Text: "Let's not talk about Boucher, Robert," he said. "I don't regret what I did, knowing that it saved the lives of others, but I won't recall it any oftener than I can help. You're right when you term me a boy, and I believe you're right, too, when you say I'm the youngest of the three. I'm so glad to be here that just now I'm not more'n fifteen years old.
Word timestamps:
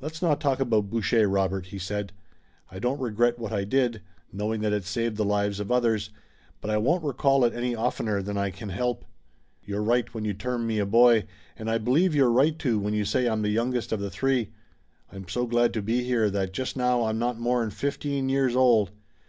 "Let's 0.00 0.20
not 0.20 0.40
talk 0.40 0.58
about 0.58 0.90
Boucher, 0.90 1.28
Robert," 1.28 1.66
he 1.66 1.78
said. 1.78 2.10
"I 2.72 2.80
don't 2.80 2.98
regret 3.00 3.38
what 3.38 3.52
I 3.52 3.62
did, 3.62 4.02
knowing 4.32 4.60
that 4.62 4.72
it 4.72 4.82
saved 4.84 5.16
the 5.16 5.24
lives 5.24 5.60
of 5.60 5.70
others, 5.70 6.10
but 6.60 6.68
I 6.68 6.78
won't 6.78 7.04
recall 7.04 7.44
it 7.44 7.54
any 7.54 7.72
oftener 7.76 8.22
than 8.22 8.36
I 8.36 8.50
can 8.50 8.70
help. 8.70 9.04
You're 9.64 9.80
right 9.84 10.12
when 10.12 10.24
you 10.24 10.34
term 10.34 10.66
me 10.66 10.80
a 10.80 10.84
boy, 10.84 11.26
and 11.56 11.70
I 11.70 11.78
believe 11.78 12.12
you're 12.12 12.32
right, 12.32 12.58
too, 12.58 12.80
when 12.80 12.92
you 12.92 13.04
say 13.04 13.28
I'm 13.28 13.42
the 13.42 13.50
youngest 13.50 13.92
of 13.92 14.00
the 14.00 14.10
three. 14.10 14.50
I'm 15.12 15.28
so 15.28 15.46
glad 15.46 15.72
to 15.74 15.80
be 15.80 16.02
here 16.02 16.28
that 16.28 16.52
just 16.52 16.76
now 16.76 17.04
I'm 17.04 17.20
not 17.20 17.38
more'n 17.38 17.70
fifteen 17.70 18.28
years 18.28 18.56
old. 18.56 18.90